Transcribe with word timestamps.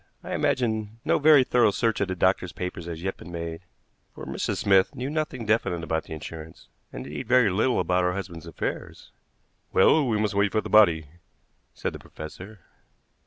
"I 0.23 0.33
imagine 0.33 0.99
no 1.05 1.19
very 1.19 1.43
thorough 1.43 1.69
search 1.69 2.01
of 2.01 2.07
the 2.07 2.15
doctor's 2.15 2.51
papers 2.51 2.87
has 2.87 3.03
yet 3.03 3.17
been 3.17 3.31
made, 3.31 3.61
for 4.15 4.25
Mrs. 4.25 4.57
Smith 4.57 4.95
knew 4.95 5.11
nothing 5.11 5.45
definite 5.45 5.83
about 5.83 6.05
the 6.05 6.13
insurance, 6.13 6.69
and, 6.91 7.05
indeed, 7.05 7.27
very 7.27 7.51
little 7.51 7.79
about 7.79 8.01
her 8.05 8.13
husband's 8.13 8.47
affairs." 8.47 9.11
"Well, 9.71 10.07
we 10.07 10.19
must 10.19 10.33
wait 10.33 10.53
for 10.53 10.61
the 10.61 10.69
body," 10.71 11.05
said 11.75 11.93
the 11.93 11.99
professor. 11.99 12.61